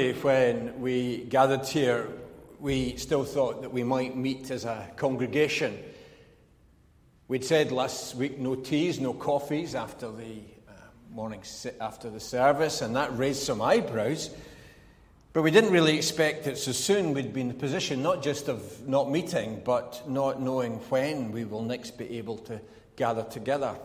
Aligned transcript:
When 0.00 0.80
we 0.80 1.24
gathered 1.24 1.66
here, 1.66 2.08
we 2.58 2.96
still 2.96 3.22
thought 3.22 3.60
that 3.60 3.70
we 3.70 3.84
might 3.84 4.16
meet 4.16 4.50
as 4.50 4.64
a 4.64 4.90
congregation. 4.96 5.78
We'd 7.28 7.44
said 7.44 7.70
last 7.70 8.14
week 8.14 8.38
no 8.38 8.54
teas, 8.54 8.98
no 8.98 9.12
coffees 9.12 9.74
after 9.74 10.10
the 10.10 10.38
uh, 10.66 10.72
morning 11.10 11.42
after 11.82 12.08
the 12.08 12.18
service, 12.18 12.80
and 12.80 12.96
that 12.96 13.14
raised 13.18 13.42
some 13.42 13.60
eyebrows. 13.60 14.30
But 15.34 15.42
we 15.42 15.50
didn't 15.50 15.70
really 15.70 15.98
expect 15.98 16.44
that 16.44 16.56
so 16.56 16.72
soon 16.72 17.12
we'd 17.12 17.34
be 17.34 17.42
in 17.42 17.48
the 17.48 17.54
position 17.54 18.02
not 18.02 18.22
just 18.22 18.48
of 18.48 18.88
not 18.88 19.10
meeting, 19.10 19.60
but 19.66 20.02
not 20.08 20.40
knowing 20.40 20.78
when 20.88 21.30
we 21.30 21.44
will 21.44 21.62
next 21.62 21.98
be 21.98 22.16
able 22.16 22.38
to 22.38 22.58
gather 22.96 23.24
together. 23.24 23.76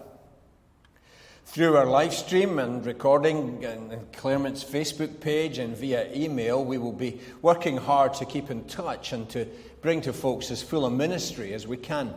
Through 1.46 1.78
our 1.78 1.86
live 1.86 2.14
stream 2.14 2.60
and 2.60 2.86
recording 2.86 3.64
and 3.64 4.12
Claremont's 4.12 4.64
Facebook 4.64 5.22
page 5.22 5.58
and 5.58 5.78
via 5.78 6.12
email, 6.14 6.66
we 6.66 6.78
will 6.78 6.92
be 6.92 7.22
working 7.42 7.78
hard 7.78 8.16
to 8.16 8.26
keep 8.26 8.50
in 8.50 8.66
touch 8.66 9.14
and 9.14 9.30
to 9.30 9.48
bring 9.82 10.02
to 10.02 10.12
folks 10.12 10.52
as 10.52 10.62
full 10.62 10.86
a 10.86 10.90
ministry 10.90 11.54
as 11.54 11.66
we 11.66 11.78
can. 11.78 12.14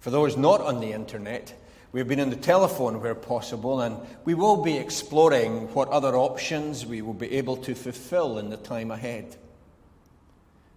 For 0.00 0.10
those 0.10 0.36
not 0.36 0.62
on 0.62 0.80
the 0.80 0.92
internet, 0.92 1.52
we've 1.90 2.08
been 2.08 2.20
on 2.20 2.30
the 2.30 2.36
telephone 2.36 3.02
where 3.02 3.14
possible, 3.14 3.82
and 3.82 3.98
we 4.24 4.34
will 4.34 4.62
be 4.62 4.78
exploring 4.78 5.66
what 5.74 5.88
other 5.88 6.16
options 6.16 6.86
we 6.86 7.02
will 7.02 7.12
be 7.12 7.32
able 7.32 7.56
to 7.58 7.74
fulfill 7.74 8.38
in 8.38 8.48
the 8.48 8.56
time 8.56 8.90
ahead. 8.92 9.36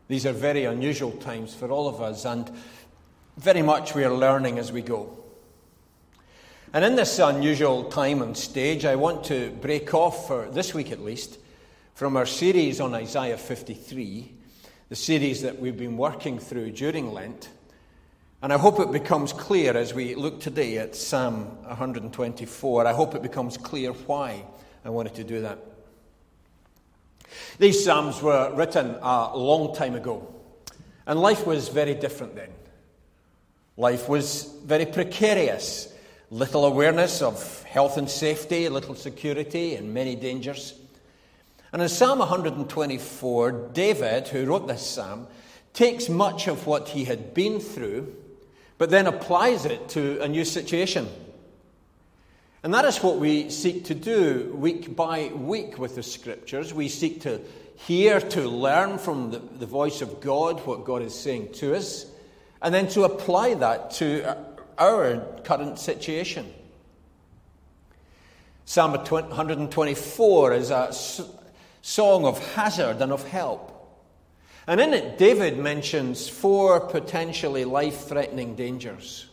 These 0.09 0.25
are 0.25 0.33
very 0.33 0.65
unusual 0.65 1.11
times 1.11 1.53
for 1.53 1.71
all 1.71 1.87
of 1.87 2.01
us, 2.01 2.25
and 2.25 2.51
very 3.37 3.61
much 3.61 3.95
we 3.95 4.03
are 4.03 4.13
learning 4.13 4.57
as 4.57 4.71
we 4.73 4.81
go. 4.81 5.24
And 6.75 6.83
in 6.83 6.97
this 6.97 7.19
unusual 7.19 7.85
time 7.85 8.21
and 8.21 8.35
stage, 8.35 8.83
I 8.83 8.97
want 8.97 9.23
to 9.27 9.49
break 9.61 9.93
off, 9.93 10.27
for 10.27 10.49
this 10.49 10.73
week 10.73 10.91
at 10.91 10.99
least, 10.99 11.39
from 11.93 12.17
our 12.17 12.25
series 12.25 12.81
on 12.81 12.93
Isaiah 12.93 13.37
53, 13.37 14.29
the 14.89 14.95
series 14.97 15.41
that 15.43 15.57
we've 15.57 15.77
been 15.77 15.95
working 15.95 16.37
through 16.37 16.71
during 16.71 17.13
Lent. 17.13 17.47
And 18.41 18.51
I 18.51 18.57
hope 18.57 18.81
it 18.81 18.91
becomes 18.91 19.31
clear 19.31 19.77
as 19.77 19.93
we 19.93 20.15
look 20.15 20.41
today 20.41 20.77
at 20.77 20.97
Psalm 20.97 21.45
124. 21.63 22.85
I 22.85 22.91
hope 22.91 23.15
it 23.15 23.21
becomes 23.21 23.55
clear 23.55 23.93
why 23.93 24.43
I 24.83 24.89
wanted 24.89 25.15
to 25.15 25.23
do 25.23 25.43
that. 25.43 25.59
These 27.57 27.85
Psalms 27.85 28.21
were 28.21 28.53
written 28.53 28.97
a 29.01 29.37
long 29.37 29.73
time 29.73 29.95
ago, 29.95 30.27
and 31.07 31.21
life 31.21 31.47
was 31.47 31.69
very 31.69 31.93
different 31.93 32.35
then. 32.35 32.49
Life 33.77 34.09
was 34.09 34.53
very 34.65 34.85
precarious 34.85 35.93
little 36.31 36.65
awareness 36.65 37.21
of 37.21 37.63
health 37.63 37.97
and 37.97 38.09
safety, 38.09 38.67
little 38.69 38.95
security, 38.95 39.75
and 39.75 39.93
many 39.93 40.15
dangers. 40.15 40.73
And 41.71 41.81
in 41.81 41.89
Psalm 41.89 42.19
124, 42.19 43.69
David, 43.73 44.27
who 44.29 44.45
wrote 44.45 44.67
this 44.67 44.85
psalm, 44.85 45.27
takes 45.73 46.09
much 46.09 46.47
of 46.47 46.65
what 46.65 46.89
he 46.89 47.05
had 47.05 47.33
been 47.33 47.59
through, 47.59 48.15
but 48.77 48.89
then 48.89 49.07
applies 49.07 49.65
it 49.65 49.89
to 49.89 50.21
a 50.21 50.27
new 50.27 50.45
situation. 50.45 51.07
And 52.63 52.73
that 52.73 52.85
is 52.85 53.03
what 53.03 53.19
we 53.19 53.49
seek 53.49 53.85
to 53.85 53.93
do 53.93 54.51
week 54.57 54.95
by 54.95 55.27
week 55.27 55.77
with 55.77 55.95
the 55.95 56.03
scriptures. 56.03 56.73
We 56.73 56.89
seek 56.89 57.21
to 57.21 57.41
hear, 57.75 58.19
to 58.19 58.49
learn 58.49 58.97
from 58.97 59.31
the, 59.31 59.39
the 59.39 59.65
voice 59.65 60.01
of 60.01 60.21
God 60.21 60.65
what 60.65 60.85
God 60.85 61.01
is 61.01 61.13
saying 61.13 61.53
to 61.53 61.75
us, 61.75 62.07
and 62.61 62.73
then 62.73 62.87
to 62.89 63.03
apply 63.03 63.53
that 63.55 63.91
to 63.91 64.54
our 64.77 65.17
current 65.43 65.79
situation. 65.79 66.51
Psalm 68.65 68.93
124 68.93 70.53
is 70.53 70.71
a 70.71 70.91
song 71.81 72.25
of 72.25 72.53
hazard 72.55 73.01
and 73.01 73.11
of 73.11 73.27
help. 73.27 73.71
And 74.67 74.81
in 74.81 74.93
it, 74.93 75.19
David 75.19 75.59
mentions 75.59 76.27
four 76.27 76.79
potentially 76.79 77.65
life 77.65 78.07
threatening 78.07 78.55
dangers. 78.55 79.27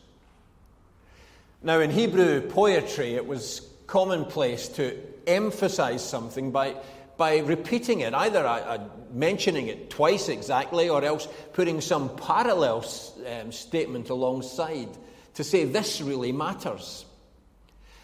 Now, 1.62 1.80
in 1.80 1.90
Hebrew 1.90 2.42
poetry, 2.42 3.14
it 3.14 3.26
was 3.26 3.66
commonplace 3.86 4.68
to 4.68 4.98
emphasize 5.26 6.06
something 6.06 6.50
by, 6.50 6.76
by 7.16 7.38
repeating 7.38 8.00
it, 8.00 8.12
either 8.12 8.44
uh, 8.44 8.78
mentioning 9.12 9.68
it 9.68 9.88
twice 9.88 10.28
exactly 10.28 10.88
or 10.88 11.02
else 11.04 11.28
putting 11.52 11.80
some 11.80 12.14
parallel 12.16 12.84
um, 13.26 13.52
statement 13.52 14.10
alongside 14.10 14.88
to 15.34 15.44
say 15.44 15.64
this 15.64 16.00
really 16.00 16.32
matters. 16.32 17.04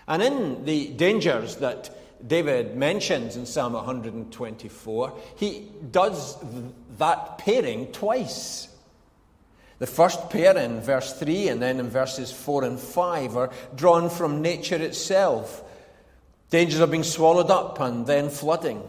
And 0.07 0.23
in 0.23 0.65
the 0.65 0.89
dangers 0.89 1.57
that 1.57 1.91
David 2.27 2.77
mentions 2.77 3.37
in 3.37 3.47
Psalm 3.47 3.75
124, 3.75 5.19
he 5.37 5.69
does 5.91 6.37
that 6.99 7.39
pairing 7.39 7.93
twice. 7.93 8.69
The 9.79 9.87
first 9.87 10.31
pair 10.31 10.57
in 10.57 10.81
verse 10.81 11.13
3 11.13 11.49
and 11.49 11.63
then 11.63 11.79
in 11.79 11.89
verses 11.89 12.33
4 12.33 12.65
and 12.65 12.81
5 12.81 13.37
are 13.37 13.51
drawn 13.77 14.11
from 14.11 14.43
nature 14.43 14.83
itself. 14.83 15.63
Dangers 16.51 16.81
of 16.81 16.91
being 16.91 17.05
swallowed 17.05 17.51
up 17.51 17.79
and 17.79 18.07
then 18.07 18.31
flooding. 18.31 18.83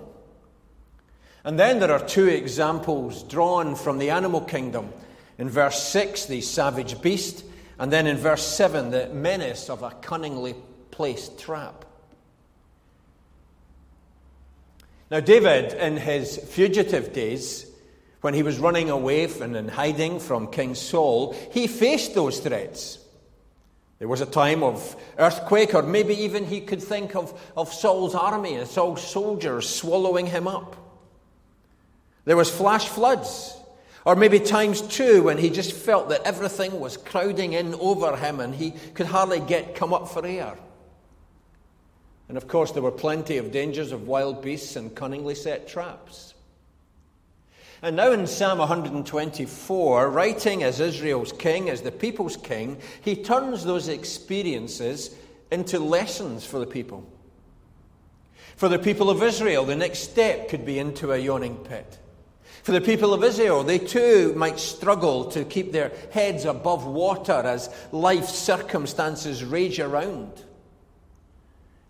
And 1.44 1.60
then 1.60 1.80
there 1.80 1.92
are 1.92 2.06
two 2.06 2.28
examples 2.28 3.24
drawn 3.24 3.76
from 3.76 4.00
the 4.00 4.10
animal 4.10 4.42
kingdom. 4.42 4.90
In 5.38 5.50
verse 5.50 5.82
6, 5.84 6.26
the 6.26 6.42
savage 6.42 7.02
beast, 7.02 7.46
and 7.80 7.92
then 7.92 8.06
in 8.08 8.18
verse 8.18 8.46
7, 8.46 8.92
the 8.92 9.08
menace 9.08 9.70
of 9.70 9.84
a 9.84 9.92
cunningly 9.92 10.54
placed 10.92 11.40
trap. 11.40 11.86
Now, 15.10 15.22
David, 15.22 15.74
in 15.74 15.98
his 15.98 16.38
fugitive 16.38 17.14
days, 17.14 17.66
when 18.22 18.34
he 18.34 18.44
was 18.44 18.60
running 18.60 18.90
away 18.90 19.24
and 19.42 19.56
in 19.56 19.70
hiding 19.70 20.20
from 20.20 20.52
King 20.52 20.76
Saul, 20.76 21.34
he 21.52 21.68
faced 21.68 22.14
those 22.14 22.40
threats. 22.40 23.00
There 23.98 24.08
was 24.08 24.22
a 24.22 24.26
time 24.26 24.62
of 24.62 24.96
earthquake, 25.18 25.74
or 25.74 25.82
maybe 25.82 26.14
even 26.16 26.46
he 26.46 26.62
could 26.62 26.84
think 26.84 27.16
of, 27.16 27.38
of 27.56 27.74
Saul's 27.74 28.14
army 28.14 28.56
and 28.56 28.68
Saul's 28.68 29.06
soldiers 29.06 29.68
swallowing 29.68 30.26
him 30.26 30.48
up. 30.48 30.76
There 32.26 32.38
was 32.38 32.50
flash 32.50 32.88
floods. 32.88 33.59
Or 34.06 34.16
maybe 34.16 34.40
times 34.40 34.82
two 34.82 35.24
when 35.24 35.38
he 35.38 35.50
just 35.50 35.74
felt 35.74 36.10
that 36.10 36.24
everything 36.24 36.80
was 36.80 36.98
crowding 36.98 37.54
in 37.54 37.76
over 37.76 38.16
him 38.16 38.40
and 38.40 38.56
he 38.56 38.72
could 38.94 39.08
hardly 39.08 39.40
get 39.40 39.76
come 39.76 39.94
up 39.94 40.08
for 40.08 40.26
air. 40.26 40.58
And 42.30 42.38
of 42.38 42.48
course, 42.48 42.72
there 42.72 42.84
were 42.84 42.92
plenty 42.92 43.38
of 43.38 43.52
dangers 43.52 43.92
of 43.92 44.08
wild 44.08 44.42
beasts 44.42 44.76
and 44.76 44.96
cunningly 44.96 45.36
set 45.36 45.68
traps. 45.68 46.36
And 47.82 47.96
now 47.96 48.12
in 48.12 48.28
Psalm 48.28 48.60
124, 48.60 50.10
writing 50.10 50.64
as 50.64 50.80
Israel's 50.80 51.32
king, 51.32 51.70
as 51.70 51.82
the 51.82 51.92
people's 51.92 52.36
king, 52.38 52.78
he 53.02 53.16
turns 53.16 53.64
those 53.64 53.88
experiences 53.88 55.16
into 55.50 55.80
lessons 55.80 56.46
for 56.46 56.60
the 56.60 56.68
people. 56.68 57.10
For 58.58 58.68
the 58.68 58.80
people 58.80 59.10
of 59.10 59.24
Israel, 59.24 59.66
the 59.66 59.76
next 59.76 60.00
step 60.00 60.50
could 60.50 60.66
be 60.66 60.78
into 60.78 61.14
a 61.14 61.18
yawning 61.18 61.56
pit. 61.56 61.98
For 62.70 62.74
the 62.74 62.82
people 62.82 63.16
of 63.16 63.24
Israel, 63.24 63.64
they 63.64 63.80
too 63.80 64.36
might 64.36 64.60
struggle 64.60 65.32
to 65.32 65.44
keep 65.44 65.72
their 65.72 65.92
heads 66.12 66.46
above 66.46 66.86
water 66.86 67.34
as 67.34 67.68
life 67.92 68.26
circumstances 68.26 69.44
rage 69.44 69.80
around. 69.80 70.32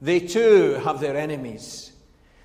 They 0.02 0.22
too 0.22 0.76
have 0.86 1.02
their 1.02 1.18
enemies. 1.18 1.92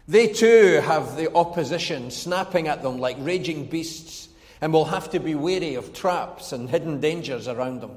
They 0.09 0.27
too 0.27 0.81
have 0.85 1.17
the 1.17 1.33
opposition 1.33 2.11
snapping 2.11 2.67
at 2.67 2.83
them 2.83 2.99
like 2.99 3.19
raging 3.21 3.67
beasts 3.67 4.29
and 4.61 4.73
will 4.73 4.87
have 4.87 5.11
to 5.11 5.21
be 5.21 5.37
wary 5.37 5.77
of 5.77 5.93
traps 5.93 6.51
and 6.51 6.69
hidden 6.69 6.99
dangers 6.99 7.47
around 7.47 7.83
them. 7.83 7.97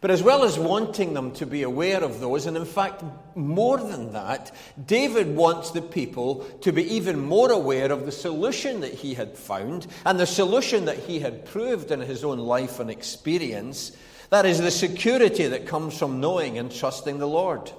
But 0.00 0.10
as 0.10 0.22
well 0.22 0.44
as 0.44 0.58
wanting 0.58 1.12
them 1.12 1.32
to 1.32 1.44
be 1.44 1.62
aware 1.62 2.02
of 2.02 2.20
those, 2.20 2.46
and 2.46 2.56
in 2.56 2.64
fact, 2.64 3.04
more 3.34 3.76
than 3.76 4.12
that, 4.12 4.50
David 4.86 5.36
wants 5.36 5.72
the 5.72 5.82
people 5.82 6.36
to 6.62 6.72
be 6.72 6.94
even 6.94 7.20
more 7.20 7.52
aware 7.52 7.92
of 7.92 8.06
the 8.06 8.12
solution 8.12 8.80
that 8.80 8.94
he 8.94 9.12
had 9.12 9.36
found 9.36 9.86
and 10.06 10.18
the 10.18 10.26
solution 10.26 10.86
that 10.86 10.98
he 10.98 11.20
had 11.20 11.44
proved 11.44 11.90
in 11.90 12.00
his 12.00 12.24
own 12.24 12.38
life 12.38 12.80
and 12.80 12.90
experience. 12.90 13.94
That 14.30 14.46
is 14.46 14.58
the 14.58 14.70
security 14.70 15.48
that 15.48 15.66
comes 15.66 15.98
from 15.98 16.20
knowing 16.20 16.56
and 16.56 16.72
trusting 16.72 17.18
the 17.18 17.28
Lord. 17.28 17.70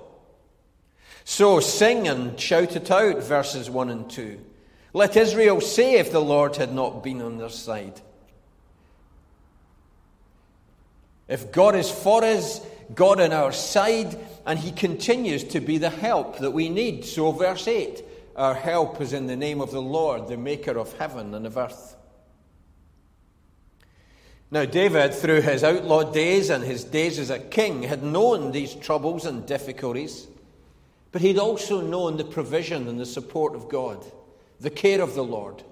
So 1.24 1.60
sing 1.60 2.08
and 2.08 2.40
shout 2.40 2.76
it 2.76 2.92
out, 2.92 3.24
verses 3.24 3.68
1 3.68 3.90
and 3.90 4.08
2. 4.08 4.40
Let 4.94 5.18
Israel 5.18 5.60
say 5.60 5.96
if 5.96 6.12
the 6.12 6.22
Lord 6.22 6.58
had 6.58 6.74
not 6.74 7.04
been 7.04 7.22
on 7.22 7.38
their 7.38 7.50
side. 7.50 8.00
If 11.32 11.54
God 11.54 11.76
is 11.76 11.90
for 11.90 12.26
us, 12.26 12.60
God 12.94 13.22
on 13.22 13.32
our 13.32 13.54
side, 13.54 14.20
and 14.46 14.60
He 14.60 14.74
continues 14.74 15.46
to 15.46 15.62
be 15.62 15.78
the 15.78 15.90
help 15.90 16.40
that 16.40 16.52
we 16.52 16.68
need. 16.68 17.06
So, 17.06 17.32
verse 17.32 17.68
8 17.68 18.04
our 18.36 18.54
help 18.54 19.02
is 19.02 19.14
in 19.14 19.28
the 19.28 19.36
name 19.36 19.62
of 19.62 19.72
the 19.72 19.82
Lord, 19.82 20.28
the 20.28 20.38
maker 20.38 20.78
of 20.78 20.98
heaven 20.98 21.34
and 21.34 21.46
of 21.46 21.58
earth. 21.58 21.96
Now, 24.50 24.66
David, 24.66 25.14
through 25.14 25.42
his 25.42 25.64
outlaw 25.64 26.04
days 26.04 26.50
and 26.50 26.64
his 26.64 26.84
days 26.84 27.20
as 27.20 27.30
a 27.30 27.40
king, 27.40 27.84
had 27.84 28.04
known 28.04 28.52
these 28.52 28.74
troubles 28.74 29.26
and 29.26 29.46
difficulties. 29.46 30.28
But 31.12 31.22
he'd 31.22 31.38
also 31.38 31.82
known 31.82 32.18
the 32.18 32.24
provision 32.24 32.88
and 32.88 33.00
the 33.00 33.06
support 33.06 33.56
of 33.56 33.70
God, 33.70 34.04
the 34.60 34.70
care 34.70 35.02
of 35.02 35.14
the 35.14 35.24
Lord. 35.24 35.64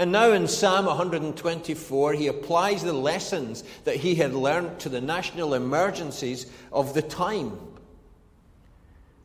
And 0.00 0.12
now 0.12 0.32
in 0.32 0.48
Psalm 0.48 0.86
124, 0.86 2.14
he 2.14 2.28
applies 2.28 2.82
the 2.82 2.94
lessons 2.94 3.62
that 3.84 3.96
he 3.96 4.14
had 4.14 4.32
learned 4.32 4.80
to 4.80 4.88
the 4.88 5.02
national 5.02 5.52
emergencies 5.52 6.46
of 6.72 6.94
the 6.94 7.02
time. 7.02 7.58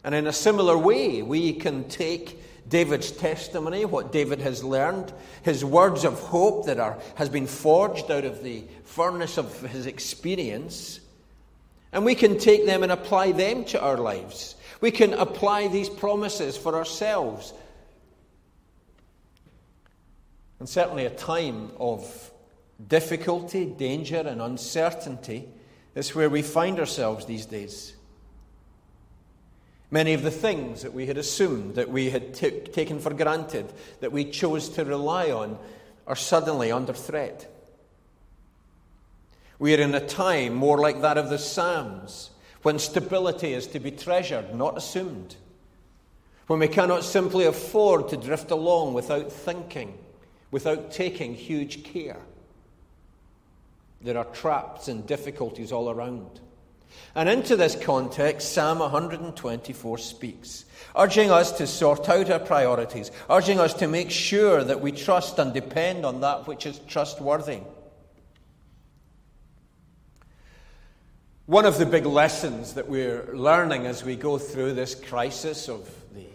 And 0.04 0.14
in 0.14 0.28
a 0.28 0.34
similar 0.34 0.78
way, 0.78 1.22
we 1.22 1.54
can 1.54 1.88
take 1.88 2.42
David's 2.68 3.12
testimony, 3.12 3.86
what 3.86 4.12
David 4.12 4.42
has 4.42 4.66
learned, 4.66 5.14
his 5.44 5.64
words 5.64 6.04
of 6.04 6.20
hope 6.20 6.66
that 6.66 6.78
are, 6.78 7.00
has 7.16 7.30
been 7.30 7.48
forged 7.48 8.12
out 8.12 8.26
of 8.26 8.44
the 8.44 8.66
furnace 8.84 9.38
of 9.38 9.62
his 9.62 9.86
experience, 9.86 11.00
and 11.94 12.04
we 12.04 12.16
can 12.16 12.38
take 12.38 12.66
them 12.66 12.84
and 12.84 12.92
apply 12.92 13.32
them 13.32 13.64
to 13.64 13.82
our 13.82 13.96
lives. 13.96 14.56
We 14.82 14.92
can 14.92 15.14
apply 15.14 15.70
these 15.70 15.88
promises 15.88 16.58
for 16.58 16.76
ourselves. 16.76 17.54
And 20.60 20.70
certainly, 20.70 21.06
a 21.06 21.10
time 21.10 21.72
of 21.78 22.32
difficulty, 22.88 23.66
danger, 23.66 24.20
and 24.20 24.42
uncertainty 24.42 25.50
is 25.96 26.16
where 26.16 26.30
we 26.30 26.42
find 26.42 26.80
ourselves 26.80 27.26
these 27.26 27.46
days. 27.46 27.96
Many 29.92 30.14
of 30.14 30.24
the 30.24 30.32
things 30.32 30.82
that 30.82 30.94
we 30.94 31.06
had 31.06 31.18
assumed, 31.18 31.76
that 31.76 31.90
we 31.90 32.10
had 32.10 32.34
t- 32.34 32.52
taken 32.52 33.00
for 33.00 33.14
granted, 33.14 33.72
that 34.02 34.12
we 34.12 34.26
chose 34.26 34.70
to 34.70 34.84
rely 34.84 35.32
on, 35.32 35.58
are 36.08 36.16
suddenly 36.16 36.72
under 36.72 36.94
threat. 36.94 37.52
We 39.58 39.74
are 39.74 39.82
in 39.82 39.96
a 39.96 40.06
time 40.06 40.54
more 40.54 40.80
like 40.80 41.02
that 41.02 41.18
of 41.18 41.30
the 41.30 41.38
Psalms, 41.38 42.32
when 42.62 42.80
stability 42.80 43.54
is 43.54 43.68
to 43.68 43.80
be 43.80 43.92
treasured, 43.92 44.56
not 44.56 44.78
assumed. 44.78 45.36
When 46.48 46.60
we 46.60 46.68
cannot 46.68 47.04
simply 47.04 47.46
afford 47.46 48.10
to 48.10 48.18
drift 48.18 48.52
along 48.52 48.94
without 48.94 49.32
thinking, 49.32 49.98
without 50.56 50.90
taking 50.90 51.36
huge 51.36 51.84
care. 51.84 52.22
There 54.00 54.18
are 54.18 54.24
traps 54.24 54.88
and 54.88 55.06
difficulties 55.06 55.74
all 55.74 55.90
around. 55.90 56.40
And 57.14 57.28
into 57.28 57.58
this 57.58 57.76
context, 57.76 58.54
Psalm 58.54 58.80
124 58.80 59.98
speaks, 59.98 60.64
urging 60.96 61.30
us 61.30 61.52
to 61.58 61.68
sort 61.68 62.08
out 62.08 62.30
our 62.30 62.40
priorities, 62.40 63.12
urging 63.30 63.60
us 63.60 63.74
to 63.74 63.90
make 63.90 64.10
sure 64.10 64.64
that 64.64 64.80
we 64.80 64.94
trust 64.94 65.40
and 65.40 65.54
depend 65.54 66.06
on 66.06 66.22
that 66.22 66.48
which 66.48 66.66
is 66.66 66.80
trustworthy. 66.88 67.60
One 71.48 71.66
of 71.66 71.78
the 71.78 71.86
big 71.86 72.06
lessons 72.06 72.76
that 72.76 72.88
we're 72.88 73.36
learning 73.36 73.88
as 73.88 74.06
we 74.06 74.16
go 74.16 74.38
through 74.38 74.76
this 74.76 74.96
crisis 74.96 75.68
of 75.68 75.94
the 76.14 76.28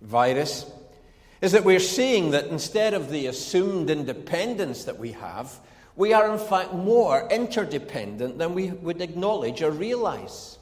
virus 0.00 0.68
is 1.42 1.50
that 1.52 1.64
we're 1.64 1.80
seeing 1.80 2.30
that 2.30 2.46
instead 2.46 2.94
of 2.94 3.10
the 3.10 3.26
assumed 3.26 3.90
independence 3.90 4.84
that 4.84 4.98
we 4.98 5.10
have, 5.10 5.58
we 5.96 6.12
are 6.12 6.32
in 6.32 6.38
fact 6.38 6.72
more 6.72 7.28
interdependent 7.30 8.38
than 8.38 8.54
we 8.54 8.70
would 8.70 9.02
acknowledge 9.02 9.60
or 9.60 9.72
realize. 9.72 10.56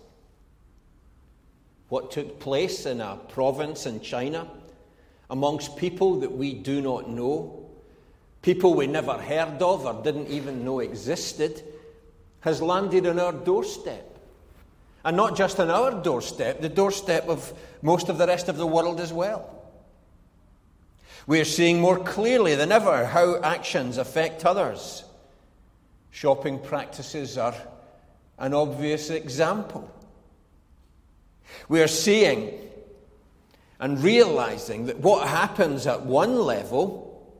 What 1.90 2.10
took 2.10 2.40
place 2.40 2.86
in 2.86 3.02
a 3.02 3.16
province 3.28 3.84
in 3.84 4.00
China 4.00 4.48
amongst 5.28 5.76
people 5.76 6.20
that 6.20 6.32
we 6.32 6.54
do 6.54 6.80
not 6.80 7.10
know, 7.10 7.68
people 8.40 8.72
we 8.72 8.86
never 8.86 9.18
heard 9.18 9.60
of 9.60 9.84
or 9.84 10.02
didn't 10.02 10.28
even 10.28 10.64
know 10.64 10.80
existed, 10.80 11.62
has 12.40 12.62
landed 12.62 13.06
on 13.06 13.20
our 13.20 13.32
doorstep. 13.32 14.18
And 15.04 15.14
not 15.14 15.36
just 15.36 15.60
on 15.60 15.68
our 15.68 16.02
doorstep, 16.02 16.62
the 16.62 16.70
doorstep 16.70 17.28
of 17.28 17.52
most 17.82 18.08
of 18.08 18.16
the 18.16 18.26
rest 18.26 18.48
of 18.48 18.56
the 18.56 18.66
world 18.66 18.98
as 18.98 19.12
well. 19.12 19.59
We 21.26 21.40
are 21.40 21.44
seeing 21.44 21.80
more 21.80 21.98
clearly 21.98 22.54
than 22.54 22.72
ever 22.72 23.06
how 23.06 23.40
actions 23.42 23.98
affect 23.98 24.44
others. 24.44 25.04
Shopping 26.10 26.58
practices 26.58 27.38
are 27.38 27.54
an 28.38 28.54
obvious 28.54 29.10
example. 29.10 29.88
We 31.68 31.82
are 31.82 31.88
seeing 31.88 32.58
and 33.78 34.02
realizing 34.02 34.86
that 34.86 34.98
what 34.98 35.26
happens 35.26 35.86
at 35.86 36.04
one 36.04 36.36
level, 36.36 37.34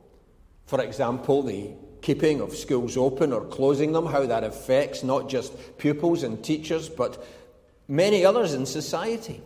for 0.65 0.81
example, 0.81 1.43
the 1.43 1.71
keeping 2.01 2.41
of 2.41 2.55
schools 2.55 2.97
open 2.97 3.31
or 3.31 3.45
closing 3.45 3.91
them, 3.91 4.07
how 4.07 4.25
that 4.25 4.43
affects 4.43 5.03
not 5.03 5.29
just 5.29 5.77
pupils 5.77 6.23
and 6.23 6.43
teachers, 6.43 6.89
but 6.89 7.23
many 7.87 8.25
others 8.25 8.53
in 8.53 8.65
society. 8.65 9.41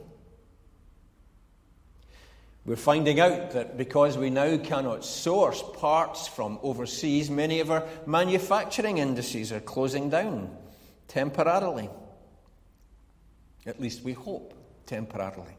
We're 2.65 2.75
finding 2.75 3.19
out 3.19 3.51
that 3.51 3.77
because 3.77 4.17
we 4.17 4.31
now 4.31 4.57
cannot 4.57 5.06
source 5.06 5.63
parts 5.75 6.27
from 6.27 6.57
overseas, 6.63 7.29
many 7.29 7.59
of 7.59 7.69
our 7.69 7.88
manufacturing 8.07 8.97
indices 8.97 9.51
are 9.51 9.59
closing 9.59 10.09
down 10.09 10.50
temporarily. 11.07 11.89
At 13.67 13.79
least 13.79 14.03
we 14.03 14.13
hope 14.13 14.56
temporarily. 14.88 15.56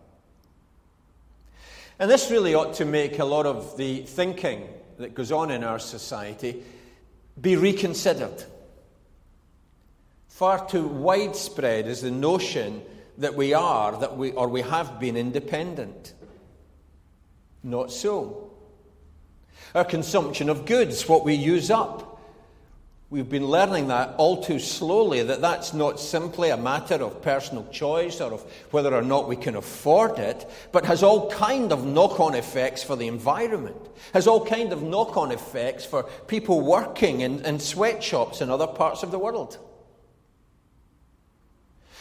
And 1.98 2.10
this 2.10 2.30
really 2.30 2.54
ought 2.54 2.74
to 2.74 2.84
make 2.84 3.20
a 3.20 3.24
lot 3.24 3.46
of 3.46 3.76
the 3.76 4.00
thinking 4.00 4.68
that 4.98 5.14
goes 5.14 5.30
on 5.30 5.50
in 5.52 5.62
our 5.62 5.78
society 5.78 6.62
be 7.40 7.54
reconsidered. 7.54 8.44
Far 10.28 10.66
too 10.68 10.86
widespread 10.86 11.86
is 11.86 12.02
the 12.02 12.10
notion 12.10 12.82
that 13.18 13.34
we 13.34 13.54
are, 13.54 13.98
that 13.98 14.16
we, 14.16 14.32
or 14.32 14.48
we 14.48 14.60
have 14.62 15.00
been 15.00 15.16
independent. 15.16 16.12
Not 17.66 17.90
so. 17.90 18.52
Our 19.74 19.84
consumption 19.84 20.48
of 20.48 20.64
goods, 20.64 21.08
what 21.08 21.24
we 21.24 21.34
use 21.34 21.70
up, 21.70 22.16
We've 23.08 23.28
been 23.28 23.46
learning 23.46 23.86
that 23.88 24.16
all 24.16 24.42
too 24.42 24.58
slowly 24.58 25.22
that 25.22 25.40
that's 25.40 25.72
not 25.72 26.00
simply 26.00 26.50
a 26.50 26.56
matter 26.56 26.96
of 26.96 27.22
personal 27.22 27.64
choice 27.70 28.20
or 28.20 28.32
of 28.32 28.42
whether 28.72 28.92
or 28.92 29.02
not 29.02 29.28
we 29.28 29.36
can 29.36 29.54
afford 29.54 30.18
it, 30.18 30.44
but 30.72 30.84
has 30.86 31.04
all 31.04 31.30
kind 31.30 31.70
of 31.70 31.86
knock-on 31.86 32.34
effects 32.34 32.82
for 32.82 32.96
the 32.96 33.06
environment, 33.06 33.76
has 34.12 34.26
all 34.26 34.44
kind 34.44 34.72
of 34.72 34.82
knock-on 34.82 35.30
effects 35.30 35.84
for 35.86 36.02
people 36.26 36.60
working 36.60 37.20
in, 37.20 37.44
in 37.44 37.60
sweatshops 37.60 38.40
in 38.40 38.50
other 38.50 38.66
parts 38.66 39.04
of 39.04 39.12
the 39.12 39.20
world. 39.20 39.56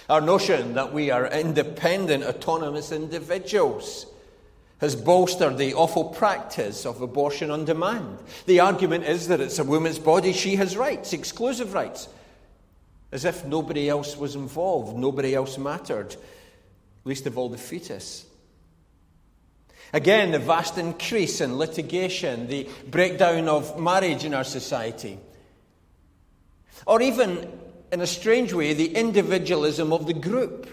Our 0.10 0.22
notion 0.22 0.74
that 0.74 0.92
we 0.92 1.12
are 1.12 1.28
independent, 1.28 2.24
autonomous 2.24 2.92
individuals 2.92 4.08
has 4.80 4.96
bolstered 4.96 5.58
the 5.58 5.74
awful 5.74 6.06
practice 6.06 6.86
of 6.86 7.02
abortion 7.02 7.50
on 7.50 7.66
demand. 7.66 8.20
The 8.46 8.60
argument 8.60 9.06
is 9.06 9.30
that 9.30 9.40
it's 9.40 9.60
a 9.60 9.64
woman's 9.64 10.00
body, 10.00 10.34
she 10.34 10.58
has 10.58 10.76
rights, 10.76 11.14
exclusive 11.14 11.74
rights, 11.74 12.10
as 13.12 13.24
if 13.24 13.46
nobody 13.46 13.90
else 13.90 14.18
was 14.18 14.36
involved, 14.36 14.98
nobody 14.98 15.34
else 15.34 15.58
mattered, 15.58 16.16
least 17.06 17.26
of 17.26 17.38
all 17.38 17.50
the 17.50 17.58
fetus. 17.58 18.26
Again, 19.94 20.32
the 20.32 20.40
vast 20.40 20.78
increase 20.78 21.40
in 21.40 21.58
litigation, 21.58 22.48
the 22.48 22.68
breakdown 22.88 23.48
of 23.48 23.80
marriage 23.80 24.26
in 24.26 24.34
our 24.34 24.44
society, 24.44 25.18
or 26.86 27.02
even, 27.02 27.50
in 27.94 28.02
a 28.02 28.08
strange 28.08 28.52
way, 28.52 28.74
the 28.74 28.94
individualism 28.94 29.94
of 29.94 30.06
the 30.06 30.14
group. 30.14 30.68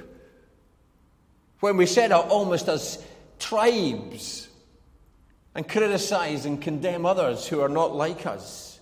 When 1.61 1.77
we 1.77 1.87
set 1.87 2.11
out 2.11 2.29
almost 2.29 2.69
as 2.69 3.05
tribes 3.39 4.49
and 5.55 5.69
criticize 5.69 6.47
and 6.47 6.61
condemn 6.61 7.05
others 7.05 7.47
who 7.47 7.61
are 7.61 7.69
not 7.69 7.95
like 7.95 8.27
us. 8.27 8.81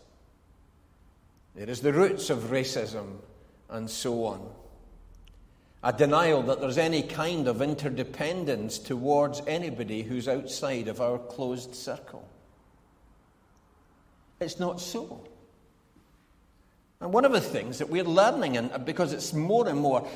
It 1.57 1.69
is 1.69 1.81
the 1.81 1.93
roots 1.93 2.31
of 2.31 2.51
racism 2.51 3.17
and 3.69 3.91
so 3.91 4.25
on. 4.25 4.49
A 5.83 5.93
denial 5.93 6.43
that 6.43 6.61
there's 6.61 6.79
any 6.79 7.03
kind 7.03 7.49
of 7.49 7.63
interdependence 7.63 8.79
towards 8.79 9.41
anybody 9.47 10.03
who's 10.03 10.29
outside 10.29 10.89
of 10.89 11.01
our 11.01 11.19
closed 11.19 11.75
circle. 11.75 12.29
It's 14.41 14.61
not 14.61 14.81
so. 14.81 15.25
And 17.01 17.13
one 17.13 17.25
of 17.25 17.33
the 17.33 17.41
things 17.41 17.79
that 17.79 17.89
we're 17.89 18.05
learning, 18.05 18.59
and 18.59 18.85
because 18.85 19.13
it's 19.13 19.33
more 19.33 19.67
and 19.67 19.79
more 19.79 20.07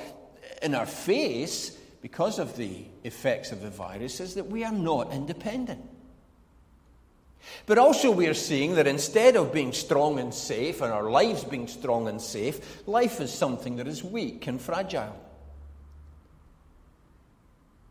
in 0.62 0.75
our 0.75 0.87
face, 0.87 1.79
because 2.05 2.39
of 2.39 2.55
the 2.59 2.85
effects 3.03 3.51
of 3.51 3.63
the 3.63 3.71
virus, 3.71 4.21
is 4.21 4.35
that 4.35 4.47
we 4.47 4.63
are 4.63 4.71
not 4.71 5.11
independent. 5.11 5.81
But 7.65 7.79
also, 7.79 8.11
we 8.11 8.27
are 8.27 8.35
seeing 8.35 8.75
that 8.75 8.87
instead 8.87 9.37
of 9.37 9.55
being 9.55 9.73
strong 9.73 10.19
and 10.19 10.35
safe, 10.35 10.83
and 10.83 10.93
our 10.93 11.11
lives 11.11 11.45
being 11.45 11.67
strong 11.67 12.07
and 12.07 12.21
safe, 12.21 12.87
life 12.87 13.23
is 13.23 13.33
something 13.33 13.77
that 13.77 13.89
is 13.89 14.05
weak 14.05 14.47
and 14.47 14.61
fragile. 14.61 15.19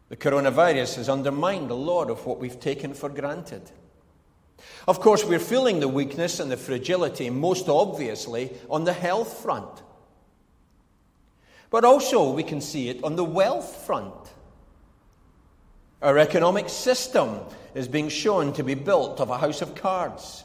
The 0.10 0.16
coronavirus 0.16 0.98
has 0.98 1.10
undermined 1.10 1.72
a 1.72 1.74
lot 1.74 2.12
of 2.12 2.24
what 2.28 2.38
we've 2.38 2.60
taken 2.60 2.94
for 2.94 3.10
granted. 3.10 3.64
Of 4.88 5.00
course, 5.00 5.26
we're 5.26 5.40
feeling 5.40 5.80
the 5.80 5.88
weakness 5.88 6.40
and 6.40 6.52
the 6.52 6.58
fragility 6.58 7.32
most 7.32 7.68
obviously 7.68 8.52
on 8.70 8.84
the 8.84 8.94
health 8.94 9.42
front. 9.42 9.82
But 11.74 11.86
also, 11.86 12.32
we 12.32 12.44
can 12.44 12.62
see 12.62 12.90
it 12.90 13.04
on 13.04 13.16
the 13.16 13.24
wealth 13.24 13.88
front. 13.88 14.14
Our 16.04 16.20
economic 16.20 16.70
system 16.70 17.40
is 17.74 17.88
being 17.88 18.10
shown 18.10 18.54
to 18.54 18.64
be 18.64 18.76
built 18.76 19.20
of 19.20 19.32
a 19.32 19.40
house 19.40 19.64
of 19.64 19.74
cards. 19.74 20.44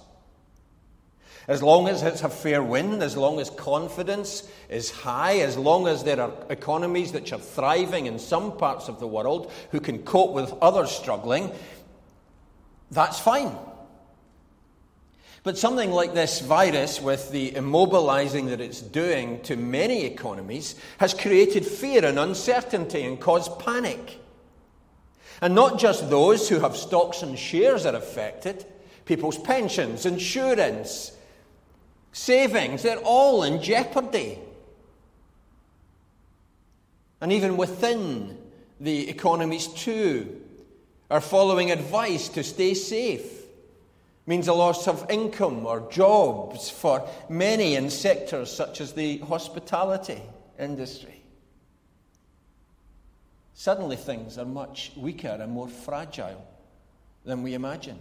As 1.47 1.63
long 1.63 1.87
as 1.87 2.03
it's 2.03 2.23
a 2.23 2.31
fair 2.31 2.63
wind, 2.63 3.03
as 3.03 3.15
long 3.15 3.41
as 3.41 3.51
confidence 3.51 4.49
is 4.71 4.91
high, 4.91 5.41
as 5.41 5.59
long 5.59 5.87
as 5.87 6.03
there 6.03 6.19
are 6.19 6.33
economies 6.49 7.13
which 7.13 7.35
are 7.35 7.39
thriving 7.39 8.07
in 8.07 8.19
some 8.19 8.57
parts 8.57 8.89
of 8.89 8.99
the 8.99 9.07
world 9.07 9.53
who 9.71 9.81
can 9.81 9.99
cope 10.05 10.33
with 10.33 10.55
others 10.63 10.91
struggling, 10.91 11.53
that's 12.91 13.21
fine. 13.21 13.55
But 15.45 15.57
something 15.57 15.93
like 15.93 16.15
this 16.15 16.41
virus, 16.41 17.01
with 17.01 17.31
the 17.31 17.53
immobilizing 17.53 18.49
that 18.49 18.61
it's 18.61 18.81
doing 18.81 19.41
to 19.43 19.57
many 19.57 20.05
economies, 20.05 20.75
has 20.99 21.15
created 21.15 21.65
fear 21.65 22.05
and 22.05 22.19
uncertainty 22.19 23.03
and 23.05 23.21
caused 23.21 23.59
panic. 23.59 24.21
And 25.41 25.55
not 25.55 25.79
just 25.79 26.11
those 26.11 26.49
who 26.49 26.59
have 26.61 26.77
stocks 26.77 27.23
and 27.23 27.39
shares 27.39 27.87
are 27.87 27.95
affected, 27.95 28.67
people's 29.05 29.39
pensions, 29.39 30.05
insurance, 30.05 31.13
savings, 32.13 32.83
they're 32.83 32.99
all 32.99 33.45
in 33.45 33.63
jeopardy. 33.63 34.39
And 37.21 37.33
even 37.33 37.57
within 37.57 38.39
the 38.81 39.09
economies, 39.09 39.69
too, 39.69 40.41
are 41.11 41.21
following 41.21 41.71
advice 41.71 42.29
to 42.31 42.43
stay 42.45 42.75
safe. 42.75 43.38
Means 44.29 44.47
a 44.47 44.53
loss 44.53 44.87
of 44.87 45.11
income 45.11 45.65
or 45.65 45.91
jobs 45.91 46.69
for 46.69 47.09
many 47.31 47.77
in 47.77 47.89
sectors 47.89 48.53
such 48.55 48.83
as 48.83 48.93
the 48.93 49.17
hospitality 49.21 50.21
industry. 50.59 51.23
Suddenly, 53.55 53.97
things 53.97 54.37
are 54.37 54.45
much 54.45 54.93
weaker 54.99 55.39
and 55.41 55.51
more 55.51 55.67
fragile 55.67 56.47
than 57.25 57.43
we 57.43 57.55
imagine. 57.55 57.99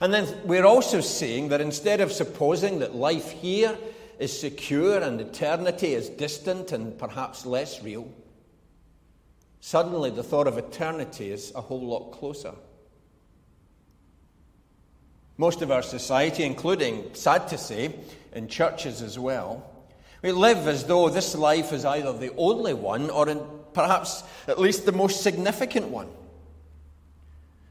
And 0.00 0.12
then 0.12 0.26
we're 0.44 0.66
also 0.66 1.00
seeing 1.00 1.50
that 1.50 1.60
instead 1.60 2.00
of 2.00 2.10
supposing 2.10 2.80
that 2.80 2.96
life 2.96 3.30
here 3.30 3.78
is 4.18 4.36
secure 4.36 4.98
and 4.98 5.20
eternity 5.20 5.94
is 5.94 6.08
distant 6.08 6.72
and 6.72 6.98
perhaps 6.98 7.46
less 7.46 7.80
real, 7.80 8.10
suddenly 9.60 10.10
the 10.10 10.24
thought 10.24 10.48
of 10.48 10.58
eternity 10.58 11.30
is 11.30 11.52
a 11.54 11.60
whole 11.60 11.86
lot 11.86 12.10
closer. 12.10 12.54
Most 15.36 15.62
of 15.62 15.70
our 15.70 15.82
society, 15.82 16.44
including, 16.44 17.14
sad 17.14 17.48
to 17.48 17.58
say, 17.58 17.94
in 18.32 18.48
churches 18.48 19.02
as 19.02 19.18
well, 19.18 19.68
we 20.22 20.32
live 20.32 20.68
as 20.68 20.84
though 20.84 21.08
this 21.08 21.34
life 21.34 21.72
is 21.72 21.84
either 21.84 22.12
the 22.12 22.32
only 22.36 22.74
one 22.74 23.10
or 23.10 23.28
in, 23.28 23.40
perhaps 23.72 24.22
at 24.46 24.58
least 24.58 24.86
the 24.86 24.92
most 24.92 25.22
significant 25.22 25.88
one. 25.88 26.08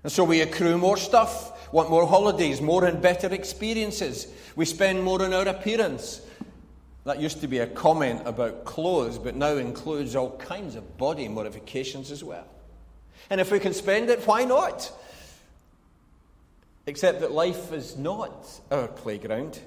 And 0.04 0.12
so 0.12 0.24
we 0.24 0.42
accrue 0.42 0.78
more 0.78 0.98
stuff 0.98 1.52
want 1.72 1.90
more 1.90 2.06
holidays, 2.06 2.62
more 2.62 2.86
and 2.86 3.02
better 3.02 3.34
experiences. 3.34 4.28
We 4.56 4.66
spend 4.66 5.04
more 5.04 5.24
on 5.24 5.34
our 5.34 5.48
appearance. 5.48 6.22
That 7.06 7.20
used 7.20 7.42
to 7.42 7.48
be 7.48 7.60
a 7.60 7.68
comment 7.68 8.22
about 8.26 8.66
clothes, 8.66 9.18
but 9.18 9.36
now 9.36 9.54
includes 9.54 10.16
all 10.16 10.38
kinds 10.38 10.76
of 10.76 10.98
body 10.98 11.28
modifications 11.28 12.12
as 12.12 12.24
well. 12.24 12.46
And 13.30 13.42
if 13.42 13.52
we 13.52 13.60
can 13.60 13.74
spend 13.74 14.10
it, 14.10 14.28
why 14.28 14.44
not? 14.44 14.92
Except 16.86 17.20
that 17.22 17.32
life 17.32 17.72
is 17.72 17.98
not 17.98 18.60
our 18.72 18.88
playground. 18.88 19.60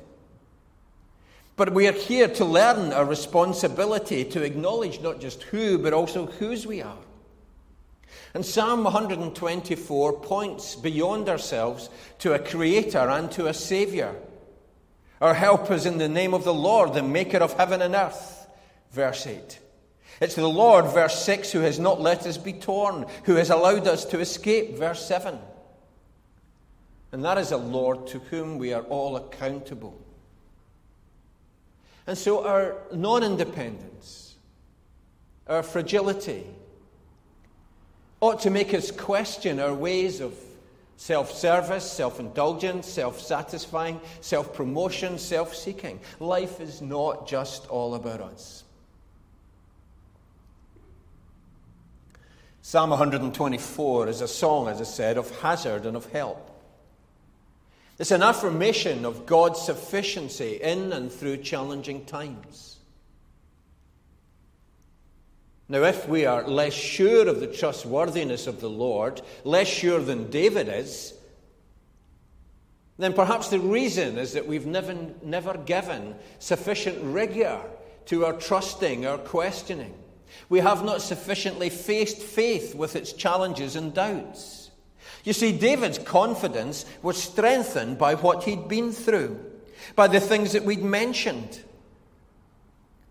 But 1.56 1.72
we 1.72 1.86
are 1.86 1.92
here 1.92 2.26
to 2.28 2.44
learn 2.44 2.92
our 2.92 3.04
responsibility 3.04 4.24
to 4.24 4.42
acknowledge 4.42 5.00
not 5.00 5.20
just 5.20 5.44
who, 5.44 5.78
but 5.78 5.92
also 5.92 6.26
whose 6.26 6.66
we 6.66 6.82
are. 6.82 6.98
And 8.34 8.44
Psalm 8.44 8.82
124 8.82 10.12
points 10.20 10.74
beyond 10.74 11.28
ourselves 11.28 11.88
to 12.18 12.32
a 12.32 12.40
creator 12.40 12.98
and 12.98 13.30
to 13.32 13.46
a 13.46 13.54
savior. 13.54 14.16
Our 15.20 15.34
help 15.34 15.70
is 15.70 15.86
in 15.86 15.98
the 15.98 16.08
name 16.08 16.34
of 16.34 16.42
the 16.42 16.52
Lord, 16.52 16.94
the 16.94 17.02
maker 17.02 17.38
of 17.38 17.52
heaven 17.52 17.80
and 17.80 17.94
earth. 17.94 18.48
Verse 18.90 19.26
8. 19.26 19.60
It's 20.20 20.34
the 20.34 20.48
Lord, 20.48 20.86
verse 20.86 21.24
6, 21.24 21.52
who 21.52 21.60
has 21.60 21.78
not 21.78 22.00
let 22.00 22.26
us 22.26 22.36
be 22.36 22.52
torn, 22.52 23.06
who 23.24 23.36
has 23.36 23.50
allowed 23.50 23.86
us 23.86 24.04
to 24.06 24.18
escape. 24.18 24.76
Verse 24.76 25.04
7. 25.06 25.38
And 27.14 27.24
that 27.24 27.38
is 27.38 27.52
a 27.52 27.56
Lord 27.56 28.08
to 28.08 28.18
whom 28.18 28.58
we 28.58 28.72
are 28.72 28.82
all 28.82 29.14
accountable. 29.14 29.96
And 32.08 32.18
so 32.18 32.44
our 32.44 32.74
non 32.92 33.22
independence, 33.22 34.34
our 35.46 35.62
fragility, 35.62 36.44
ought 38.20 38.40
to 38.40 38.50
make 38.50 38.74
us 38.74 38.90
question 38.90 39.60
our 39.60 39.72
ways 39.72 40.20
of 40.20 40.34
self 40.96 41.30
service, 41.30 41.88
self 41.88 42.18
indulgence, 42.18 42.88
self 42.88 43.20
satisfying, 43.20 44.00
self 44.20 44.52
promotion, 44.52 45.16
self 45.16 45.54
seeking. 45.54 46.00
Life 46.18 46.60
is 46.60 46.82
not 46.82 47.28
just 47.28 47.68
all 47.68 47.94
about 47.94 48.22
us. 48.22 48.64
Psalm 52.60 52.90
124 52.90 54.08
is 54.08 54.20
a 54.20 54.26
song, 54.26 54.66
as 54.66 54.80
I 54.80 54.84
said, 54.84 55.16
of 55.16 55.30
hazard 55.38 55.86
and 55.86 55.96
of 55.96 56.06
help. 56.06 56.50
It's 57.98 58.10
an 58.10 58.22
affirmation 58.22 59.04
of 59.04 59.24
God's 59.24 59.60
sufficiency 59.60 60.58
in 60.60 60.92
and 60.92 61.12
through 61.12 61.38
challenging 61.38 62.04
times. 62.04 62.78
Now, 65.68 65.84
if 65.84 66.08
we 66.08 66.26
are 66.26 66.46
less 66.46 66.74
sure 66.74 67.28
of 67.28 67.40
the 67.40 67.46
trustworthiness 67.46 68.46
of 68.46 68.60
the 68.60 68.68
Lord, 68.68 69.22
less 69.44 69.68
sure 69.68 70.00
than 70.00 70.30
David 70.30 70.68
is, 70.68 71.14
then 72.98 73.12
perhaps 73.12 73.48
the 73.48 73.58
reason 73.58 74.18
is 74.18 74.34
that 74.34 74.46
we've 74.46 74.66
never, 74.66 74.94
never 75.22 75.56
given 75.56 76.14
sufficient 76.38 76.98
rigour 77.02 77.60
to 78.06 78.26
our 78.26 78.34
trusting, 78.34 79.06
our 79.06 79.18
questioning. 79.18 79.94
We 80.48 80.60
have 80.60 80.84
not 80.84 81.00
sufficiently 81.00 81.70
faced 81.70 82.18
faith 82.18 82.74
with 82.74 82.94
its 82.94 83.12
challenges 83.12 83.76
and 83.76 83.94
doubts. 83.94 84.63
You 85.24 85.32
see, 85.32 85.56
David's 85.56 85.98
confidence 85.98 86.84
was 87.02 87.22
strengthened 87.22 87.98
by 87.98 88.14
what 88.14 88.44
he'd 88.44 88.68
been 88.68 88.92
through, 88.92 89.40
by 89.96 90.06
the 90.06 90.20
things 90.20 90.52
that 90.52 90.64
we'd 90.64 90.82
mentioned 90.82 91.60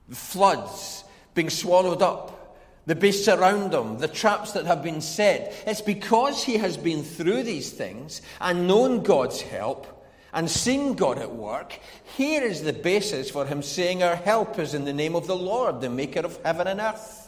the 0.09 0.15
floods 0.15 1.03
being 1.33 1.49
swallowed 1.49 2.01
up 2.01 2.43
the 2.85 2.95
beasts 2.95 3.27
around 3.27 3.73
him, 3.73 3.97
the 3.99 4.07
traps 4.07 4.51
that 4.51 4.65
have 4.65 4.83
been 4.83 5.01
set. 5.01 5.53
It's 5.65 5.81
because 5.81 6.43
he 6.43 6.57
has 6.57 6.75
been 6.75 7.03
through 7.03 7.43
these 7.43 7.71
things 7.71 8.21
and 8.41 8.67
known 8.67 9.03
God's 9.03 9.41
help 9.41 9.87
and 10.33 10.49
seen 10.49 10.95
God 10.95 11.17
at 11.17 11.33
work. 11.33 11.79
Here 12.17 12.43
is 12.43 12.63
the 12.63 12.73
basis 12.73 13.29
for 13.29 13.45
him 13.45 13.61
saying, 13.61 14.03
Our 14.03 14.15
help 14.15 14.59
is 14.59 14.73
in 14.73 14.83
the 14.83 14.93
name 14.93 15.15
of 15.15 15.27
the 15.27 15.35
Lord, 15.35 15.79
the 15.79 15.89
maker 15.89 16.21
of 16.21 16.39
heaven 16.43 16.67
and 16.67 16.81
earth. 16.81 17.22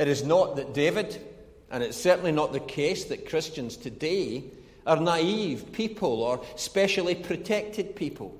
It 0.00 0.08
is 0.08 0.24
not 0.24 0.56
that 0.56 0.72
David, 0.72 1.22
and 1.70 1.82
it's 1.82 1.94
certainly 1.98 2.32
not 2.32 2.54
the 2.54 2.60
case 2.60 3.04
that 3.04 3.28
Christians 3.28 3.76
today 3.76 4.44
are 4.86 4.96
naive 4.96 5.72
people 5.72 6.22
or 6.22 6.42
specially 6.56 7.14
protected 7.14 7.94
people. 7.94 8.34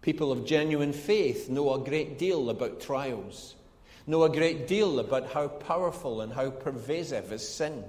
People 0.00 0.32
of 0.32 0.46
genuine 0.46 0.94
faith 0.94 1.50
know 1.50 1.74
a 1.74 1.78
great 1.78 2.18
deal 2.18 2.48
about 2.48 2.80
trials, 2.80 3.54
know 4.06 4.22
a 4.22 4.30
great 4.30 4.66
deal 4.66 4.98
about 4.98 5.30
how 5.30 5.48
powerful 5.48 6.22
and 6.22 6.32
how 6.32 6.48
pervasive 6.48 7.30
is 7.30 7.46
sin. 7.46 7.84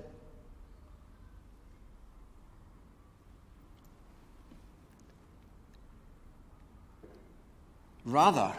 Rather, 8.04 8.54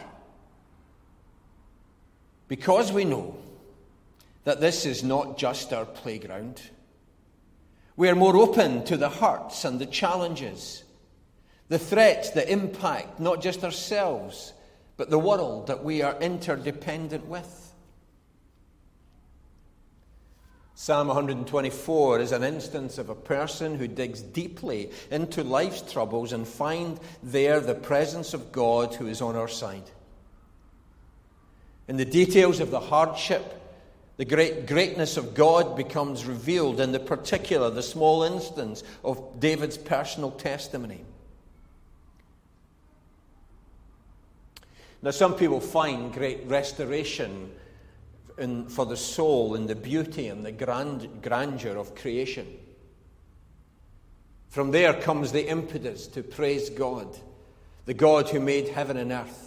because 2.47 2.91
we 2.91 3.05
know 3.05 3.37
that 4.43 4.61
this 4.61 4.85
is 4.85 5.03
not 5.03 5.37
just 5.37 5.73
our 5.73 5.85
playground, 5.85 6.61
we 7.95 8.09
are 8.09 8.15
more 8.15 8.37
open 8.37 8.83
to 8.85 8.97
the 8.97 9.09
hurts 9.09 9.65
and 9.65 9.79
the 9.79 9.85
challenges 9.85 10.83
the 11.69 11.79
threats 11.79 12.31
that 12.31 12.49
impact 12.49 13.19
not 13.19 13.41
just 13.41 13.63
ourselves, 13.63 14.53
but 14.95 15.09
the 15.09 15.19
world 15.19 15.67
that 15.67 15.83
we 15.83 16.01
are 16.01 16.17
interdependent 16.19 17.25
with. 17.25 17.63
Psalm 20.75 21.07
124 21.07 22.19
is 22.19 22.31
an 22.31 22.43
instance 22.43 22.97
of 22.99 23.09
a 23.09 23.15
person 23.15 23.77
who 23.77 23.87
digs 23.87 24.21
deeply 24.21 24.91
into 25.09 25.43
life's 25.43 25.81
troubles 25.91 26.33
and 26.33 26.47
find 26.47 26.99
there 27.23 27.59
the 27.59 27.73
presence 27.73 28.33
of 28.33 28.51
God 28.51 28.93
who 28.93 29.07
is 29.07 29.21
on 29.21 29.35
our 29.35 29.47
side. 29.47 29.89
In 31.87 31.97
the 31.97 32.05
details 32.05 32.59
of 32.59 32.71
the 32.71 32.79
hardship, 32.79 33.53
the 34.17 34.25
great 34.25 34.65
greatness 34.65 35.15
of 35.15 35.33
God 35.33 35.77
becomes 35.77 36.25
revealed 36.25 36.79
in 36.79 36.91
the 36.91 36.99
particular, 36.99 37.69
the 37.69 37.83
small 37.83 38.23
instance 38.23 38.83
of 39.03 39.39
David's 39.39 39.77
personal 39.77 40.31
testimony. 40.31 41.05
Now, 45.01 45.11
some 45.11 45.35
people 45.35 45.59
find 45.59 46.11
great 46.11 46.45
restoration 46.47 47.51
in, 48.39 48.67
for 48.67 48.85
the 48.85 48.97
soul 48.97 49.55
in 49.55 49.67
the 49.67 49.75
beauty 49.75 50.27
and 50.27 50.43
the 50.43 50.51
grand, 50.51 51.21
grandeur 51.21 51.77
of 51.77 51.95
creation. 51.95 52.47
From 54.49 54.71
there 54.71 54.93
comes 54.93 55.31
the 55.31 55.47
impetus 55.47 56.07
to 56.07 56.23
praise 56.23 56.71
God, 56.71 57.15
the 57.85 57.93
God 57.93 58.29
who 58.29 58.39
made 58.39 58.69
heaven 58.69 58.97
and 58.97 59.11
earth. 59.11 59.46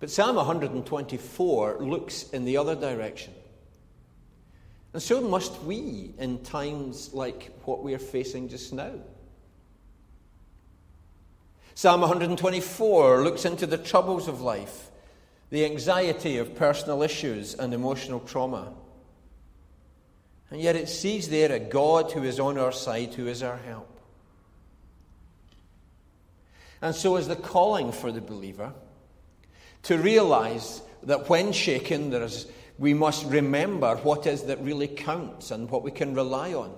But 0.00 0.10
Psalm 0.10 0.36
124 0.36 1.78
looks 1.80 2.22
in 2.30 2.46
the 2.46 2.56
other 2.56 2.74
direction. 2.74 3.34
And 4.94 5.02
so 5.02 5.20
must 5.20 5.62
we 5.62 6.12
in 6.18 6.42
times 6.42 7.12
like 7.12 7.52
what 7.64 7.82
we 7.82 7.94
are 7.94 7.98
facing 7.98 8.48
just 8.48 8.72
now. 8.72 8.94
Psalm 11.74 12.00
124 12.00 13.22
looks 13.22 13.44
into 13.44 13.66
the 13.66 13.78
troubles 13.78 14.26
of 14.26 14.40
life, 14.40 14.90
the 15.50 15.64
anxiety 15.66 16.38
of 16.38 16.56
personal 16.56 17.02
issues 17.02 17.54
and 17.54 17.72
emotional 17.72 18.20
trauma. 18.20 18.72
And 20.50 20.60
yet 20.60 20.76
it 20.76 20.88
sees 20.88 21.28
there 21.28 21.52
a 21.52 21.60
God 21.60 22.10
who 22.10 22.24
is 22.24 22.40
on 22.40 22.58
our 22.58 22.72
side, 22.72 23.14
who 23.14 23.28
is 23.28 23.42
our 23.42 23.58
help. 23.58 24.00
And 26.82 26.94
so 26.94 27.16
is 27.16 27.28
the 27.28 27.36
calling 27.36 27.92
for 27.92 28.10
the 28.10 28.22
believer 28.22 28.72
to 29.84 29.98
realize 29.98 30.82
that 31.04 31.28
when 31.28 31.52
shaken, 31.52 32.10
there 32.10 32.22
is, 32.22 32.46
we 32.78 32.94
must 32.94 33.26
remember 33.26 33.96
what 33.96 34.26
is 34.26 34.44
that 34.44 34.60
really 34.60 34.88
counts 34.88 35.50
and 35.50 35.70
what 35.70 35.82
we 35.82 35.90
can 35.90 36.14
rely 36.14 36.52
on. 36.52 36.72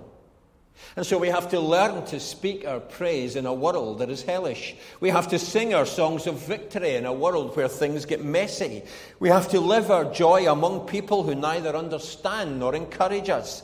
And 0.95 1.05
so 1.05 1.17
we 1.17 1.29
have 1.29 1.49
to 1.49 1.59
learn 1.59 2.05
to 2.07 2.19
speak 2.19 2.67
our 2.67 2.79
praise 2.79 3.35
in 3.35 3.45
a 3.45 3.53
world 3.53 3.99
that 3.99 4.09
is 4.09 4.23
hellish. 4.23 4.75
We 4.99 5.09
have 5.09 5.27
to 5.29 5.39
sing 5.39 5.73
our 5.73 5.85
songs 5.85 6.27
of 6.27 6.35
victory 6.39 6.95
in 6.95 7.05
a 7.05 7.13
world 7.13 7.55
where 7.55 7.67
things 7.67 8.05
get 8.05 8.23
messy. 8.23 8.83
We 9.19 9.29
have 9.29 9.49
to 9.49 9.59
live 9.59 9.91
our 9.91 10.05
joy 10.11 10.51
among 10.51 10.87
people 10.87 11.23
who 11.23 11.35
neither 11.35 11.75
understand 11.75 12.59
nor 12.59 12.75
encourage 12.75 13.29
us. 13.29 13.63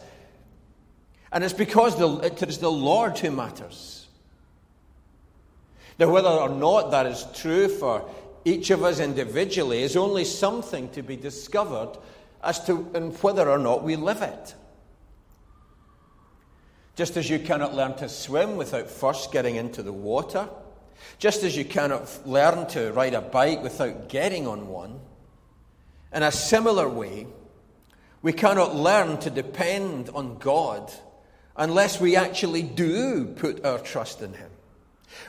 And 1.32 1.44
it's 1.44 1.54
because 1.54 1.98
the, 1.98 2.18
it 2.26 2.42
is 2.44 2.58
the 2.60 2.72
Lord 2.72 3.18
who 3.20 3.32
matters. 3.32 4.08
Now, 6.00 6.12
whether 6.12 6.30
or 6.30 6.50
not 6.50 6.92
that 6.92 7.06
is 7.06 7.26
true 7.36 7.68
for 7.68 8.10
each 8.46 8.70
of 8.70 8.84
us 8.84 9.00
individually 9.00 9.84
is 9.84 9.96
only 9.96 10.26
something 10.26 10.90
to 10.90 11.02
be 11.02 11.16
discovered 11.16 11.98
as 12.44 12.64
to 12.66 12.76
whether 12.76 13.50
or 13.50 13.58
not 13.60 13.84
we 13.84 13.96
live 13.96 14.22
it. 14.22 14.56
Just 16.96 17.18
as 17.18 17.30
you 17.30 17.40
cannot 17.40 17.74
learn 17.74 17.96
to 17.96 18.10
swim 18.10 18.58
without 18.58 18.90
first 18.90 19.32
getting 19.32 19.56
into 19.56 19.84
the 19.84 19.94
water, 19.94 20.50
just 21.18 21.44
as 21.44 21.56
you 21.56 21.66
cannot 21.66 22.28
learn 22.28 22.68
to 22.68 22.92
ride 22.92 23.14
a 23.14 23.22
bike 23.22 23.64
without 23.64 24.10
getting 24.10 24.48
on 24.48 24.68
one, 24.68 25.00
in 26.14 26.24
a 26.24 26.32
similar 26.32 26.90
way, 26.90 27.28
we 28.22 28.34
cannot 28.34 28.76
learn 28.76 29.18
to 29.20 29.30
depend 29.30 30.10
on 30.10 30.38
God 30.40 30.92
unless 31.56 32.02
we 32.02 32.16
actually 32.16 32.64
do 32.64 33.26
put 33.26 33.64
our 33.66 33.80
trust 33.80 34.22
in 34.22 34.34
Him. 34.34 34.49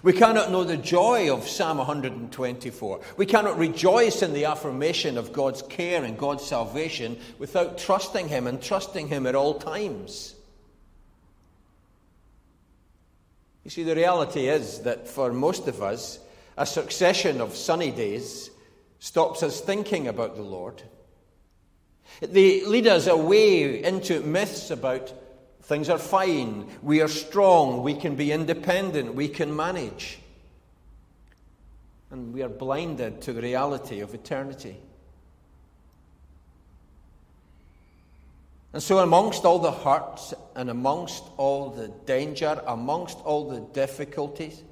We 0.03 0.13
cannot 0.13 0.51
know 0.51 0.65
the 0.65 0.77
joy 0.77 1.33
of 1.33 1.49
Psalm 1.49 1.79
124. 1.79 3.01
We 3.17 3.27
cannot 3.27 3.59
rejoice 3.59 4.23
in 4.23 4.33
the 4.33 4.47
affirmation 4.47 5.19
of 5.19 5.33
God's 5.33 5.63
care 5.63 6.05
and 6.05 6.17
God's 6.17 6.45
salvation 6.45 7.19
without 7.39 7.79
trusting 7.79 8.29
Him 8.29 8.47
and 8.47 8.63
trusting 8.63 9.09
Him 9.09 9.27
at 9.27 9.35
all 9.35 9.55
times. 9.55 10.35
You 13.65 13.71
see, 13.71 13.83
the 13.83 13.95
reality 13.95 14.49
is 14.49 14.81
that 14.81 15.07
for 15.07 15.33
most 15.33 15.69
of 15.69 15.83
us, 15.83 16.19
a 16.57 16.67
succession 16.67 17.41
of 17.41 17.55
sunny 17.55 17.91
days 17.91 18.51
stops 18.99 19.43
us 19.43 19.61
thinking 19.61 20.09
about 20.09 20.37
the 20.37 20.43
Lord. 20.43 20.83
They 22.21 22.65
lead 22.65 22.87
us 22.87 23.07
away 23.07 23.83
into 23.83 24.21
myths 24.21 24.71
about 24.71 25.13
things 25.63 25.89
are 25.89 25.99
fine, 25.99 26.69
we 26.83 27.01
are 27.01 27.09
strong, 27.09 27.83
we 27.83 27.95
can 27.95 28.17
be 28.17 28.33
independent, 28.33 29.15
we 29.15 29.29
can 29.29 29.55
manage. 29.55 30.19
And 32.11 32.33
we 32.35 32.43
are 32.43 32.49
blinded 32.49 33.23
to 33.23 33.33
the 33.33 33.41
reality 33.41 34.01
of 34.01 34.15
eternity. 34.15 34.77
And 38.73 38.83
so, 38.83 38.99
amongst 38.99 39.45
all 39.45 39.59
the 39.59 39.73
hurts 39.73 40.33
and 40.55 40.71
amongst 40.71 41.25
all 41.37 41.71
the 41.71 41.89
danger, 42.07 42.63
amongst 42.67 43.19
all 43.19 43.49
the 43.49 43.61
difficulties, 43.61 44.63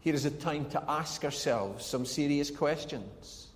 here 0.00 0.14
is 0.14 0.24
a 0.24 0.30
time 0.30 0.64
to 0.70 0.82
ask 0.90 1.24
ourselves 1.24 1.84
some 1.84 2.06
serious 2.06 2.50
questions. 2.50 3.48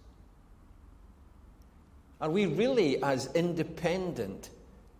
Are 2.20 2.30
we 2.30 2.46
really 2.46 3.02
as 3.02 3.30
independent 3.34 4.50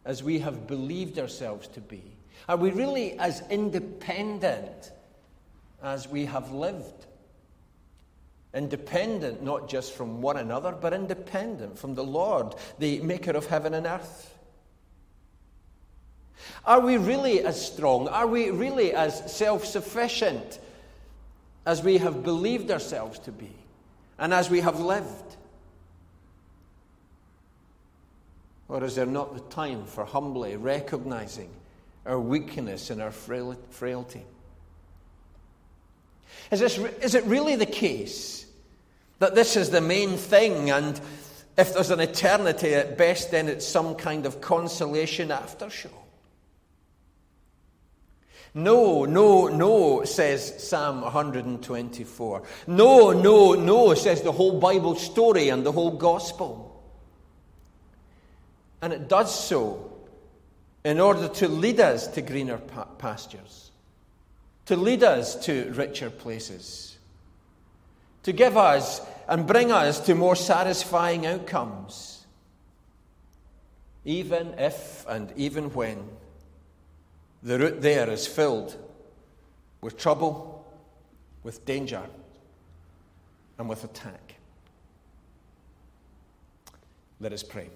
as 0.05 0.23
we 0.23 0.39
have 0.41 0.67
believed 0.67 1.19
ourselves 1.19 1.69
to 1.69 1.81
be? 1.81 2.03
Are 2.49 2.57
we 2.57 2.71
really 2.71 3.19
as 3.19 3.43
independent 3.51 4.93
as 5.83 6.09
we 6.09 6.27
have 6.27 6.53
lived? 6.53 7.07
Independent 8.53 9.43
not 9.43 9.69
just 9.69 9.93
from 9.95 10.23
one 10.23 10.37
another, 10.37 10.73
but 10.73 10.93
independent 10.93 11.79
from 11.79 11.95
the 11.95 12.05
Lord, 12.05 12.55
the 12.79 13.01
maker 13.01 13.33
of 13.33 13.47
heaven 13.47 13.75
and 13.75 13.87
earth. 13.87 14.31
Are 16.65 16.81
we 16.81 16.97
really 16.97 17.41
as 17.41 17.65
strong? 17.65 18.09
Are 18.09 18.27
we 18.27 18.51
really 18.51 18.93
as 18.93 19.33
self 19.35 19.65
sufficient 19.65 20.59
as 21.67 21.83
we 21.83 21.99
have 21.99 22.23
believed 22.23 22.71
ourselves 22.71 23.19
to 23.21 23.33
be 23.33 23.53
and 24.19 24.33
as 24.33 24.51
we 24.51 24.61
have 24.61 24.81
lived? 24.81 25.37
Or 28.69 28.83
is 28.83 28.95
there 28.95 29.07
not 29.07 29.35
the 29.35 29.55
time 29.55 29.85
for 29.85 30.05
humbly 30.05 30.57
recognizing 30.57 31.51
our 32.07 32.19
weakness 32.19 32.91
and 32.91 33.03
our 33.03 33.11
frailty? 33.11 34.25
Is, 36.51 36.61
this, 36.61 36.79
is 36.79 37.15
it 37.15 37.25
really 37.25 37.57
the 37.57 37.67
case 37.67 38.47
that 39.19 39.35
this 39.35 39.57
is 39.57 39.71
the 39.71 39.81
main 39.81 40.17
thing, 40.17 40.71
and 40.71 41.01
if 41.57 41.75
there's 41.75 41.91
an 41.91 42.01
eternity 42.01 42.75
at 42.75 42.99
best, 42.99 43.31
then 43.31 43.49
it's 43.49 43.67
some 43.67 43.95
kind 43.95 44.27
of 44.27 44.41
consolation 44.41 45.31
after 45.31 45.71
show. 45.71 45.91
No, 48.57 49.05
no, 49.05 49.49
no, 49.49 50.05
says 50.05 50.69
Psalm 50.69 51.01
124. 51.01 52.43
No, 52.69 53.13
no, 53.13 53.55
no, 53.55 53.95
says 53.95 54.23
the 54.23 54.31
whole 54.31 54.61
Bible 54.61 54.95
story 54.95 55.49
and 55.49 55.67
the 55.67 55.73
whole 55.73 55.91
gospel. 55.91 56.74
And 58.83 58.93
it 58.93 59.09
does 59.09 59.35
so 59.35 59.93
in 60.85 61.01
order 61.01 61.29
to 61.29 61.49
lead 61.49 61.81
us 61.81 62.07
to 62.09 62.21
greener 62.23 62.59
pastures, 62.99 63.71
to 64.67 64.77
lead 64.77 65.03
us 65.03 65.37
to 65.47 65.73
richer 65.73 66.11
places, 66.11 66.99
to 68.23 68.33
give 68.33 68.57
us 68.57 69.01
and 69.29 69.47
bring 69.47 69.73
us 69.73 70.01
to 70.01 70.15
more 70.15 70.37
satisfying 70.37 71.27
outcomes, 71.27 72.27
even 74.05 74.55
if 74.59 75.07
and 75.09 75.33
even 75.37 75.73
when 75.73 76.07
the 77.43 77.59
route 77.59 77.81
there 77.81 78.11
is 78.11 78.27
filled 78.27 78.77
with 79.81 79.97
trouble, 79.99 80.67
with 81.43 81.65
danger, 81.65 82.03
and 83.59 83.69
with 83.69 83.85
attack. 83.85 84.35
Let 87.21 87.33
us 87.33 87.43
pray. 87.43 87.69